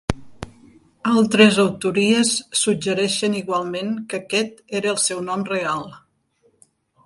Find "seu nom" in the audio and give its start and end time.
5.07-5.49